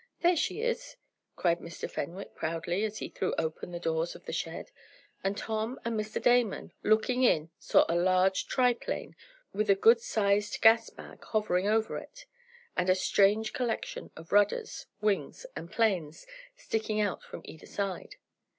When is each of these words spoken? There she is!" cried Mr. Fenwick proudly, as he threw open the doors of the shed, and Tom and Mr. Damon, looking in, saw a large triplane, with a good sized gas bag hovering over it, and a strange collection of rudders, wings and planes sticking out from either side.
There 0.23 0.35
she 0.35 0.63
is!" 0.63 0.95
cried 1.35 1.59
Mr. 1.59 1.87
Fenwick 1.87 2.33
proudly, 2.33 2.83
as 2.85 2.97
he 2.97 3.07
threw 3.07 3.35
open 3.37 3.69
the 3.71 3.79
doors 3.79 4.15
of 4.15 4.25
the 4.25 4.33
shed, 4.33 4.71
and 5.23 5.37
Tom 5.37 5.79
and 5.85 5.93
Mr. 5.93 6.19
Damon, 6.19 6.73
looking 6.81 7.21
in, 7.21 7.51
saw 7.59 7.85
a 7.87 7.93
large 7.95 8.47
triplane, 8.47 9.15
with 9.53 9.69
a 9.69 9.75
good 9.75 10.01
sized 10.01 10.59
gas 10.61 10.89
bag 10.89 11.23
hovering 11.25 11.67
over 11.67 11.99
it, 11.99 12.25
and 12.75 12.89
a 12.89 12.95
strange 12.95 13.53
collection 13.53 14.09
of 14.15 14.31
rudders, 14.31 14.87
wings 15.01 15.45
and 15.55 15.71
planes 15.71 16.25
sticking 16.55 16.99
out 16.99 17.21
from 17.21 17.41
either 17.45 17.67
side. 17.67 18.15